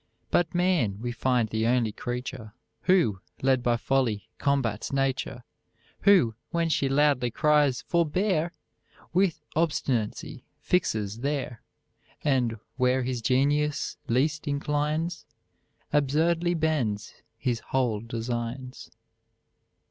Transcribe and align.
But 0.31 0.55
man 0.55 0.99
we 0.99 1.11
find 1.11 1.47
the 1.49 1.67
only 1.67 1.91
creature 1.91 2.55
Who, 2.85 3.21
led 3.43 3.61
by 3.61 3.77
folly, 3.77 4.29
combats 4.39 4.91
nature; 4.91 5.43
Who, 6.05 6.33
when 6.49 6.69
she 6.69 6.89
loudly 6.89 7.29
cries 7.29 7.83
Forbear! 7.83 8.51
With 9.13 9.39
obstinacy 9.55 10.43
fixes 10.59 11.19
there; 11.19 11.61
And 12.23 12.57
where 12.77 13.03
his 13.03 13.21
genius 13.21 13.97
least 14.07 14.47
inclines, 14.47 15.27
Absurdly 15.93 16.55
bends 16.55 17.13
his 17.37 17.59
whole 17.59 17.99
designs. 17.99 18.89